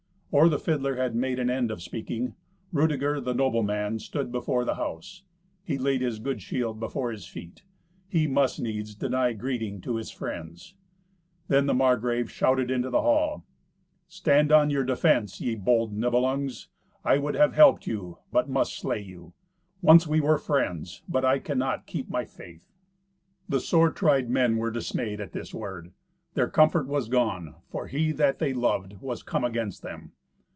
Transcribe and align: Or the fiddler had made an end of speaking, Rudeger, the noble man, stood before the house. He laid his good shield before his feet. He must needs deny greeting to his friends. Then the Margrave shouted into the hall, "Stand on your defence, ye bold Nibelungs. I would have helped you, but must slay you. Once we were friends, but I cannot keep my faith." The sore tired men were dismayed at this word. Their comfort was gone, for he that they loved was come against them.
Or 0.33 0.47
the 0.47 0.57
fiddler 0.59 0.95
had 0.95 1.13
made 1.13 1.39
an 1.39 1.49
end 1.49 1.71
of 1.71 1.81
speaking, 1.81 2.35
Rudeger, 2.71 3.19
the 3.19 3.33
noble 3.33 3.63
man, 3.63 3.99
stood 3.99 4.31
before 4.31 4.63
the 4.63 4.75
house. 4.75 5.23
He 5.61 5.77
laid 5.77 5.99
his 5.99 6.19
good 6.19 6.41
shield 6.41 6.79
before 6.79 7.11
his 7.11 7.27
feet. 7.27 7.63
He 8.07 8.27
must 8.27 8.57
needs 8.57 8.95
deny 8.95 9.33
greeting 9.33 9.81
to 9.81 9.97
his 9.97 10.09
friends. 10.09 10.75
Then 11.49 11.65
the 11.65 11.73
Margrave 11.73 12.31
shouted 12.31 12.71
into 12.71 12.89
the 12.89 13.01
hall, 13.01 13.45
"Stand 14.07 14.53
on 14.53 14.69
your 14.69 14.85
defence, 14.85 15.41
ye 15.41 15.53
bold 15.55 15.91
Nibelungs. 15.91 16.67
I 17.03 17.17
would 17.17 17.35
have 17.35 17.53
helped 17.53 17.85
you, 17.85 18.19
but 18.31 18.47
must 18.47 18.77
slay 18.79 19.01
you. 19.01 19.33
Once 19.81 20.07
we 20.07 20.21
were 20.21 20.37
friends, 20.37 21.01
but 21.09 21.25
I 21.25 21.39
cannot 21.39 21.87
keep 21.87 22.09
my 22.09 22.23
faith." 22.23 22.71
The 23.49 23.59
sore 23.59 23.91
tired 23.91 24.29
men 24.29 24.55
were 24.55 24.71
dismayed 24.71 25.19
at 25.19 25.33
this 25.33 25.53
word. 25.53 25.91
Their 26.35 26.47
comfort 26.47 26.87
was 26.87 27.09
gone, 27.09 27.55
for 27.67 27.87
he 27.87 28.13
that 28.13 28.39
they 28.39 28.53
loved 28.53 29.01
was 29.01 29.23
come 29.23 29.43
against 29.43 29.81
them. 29.81 30.13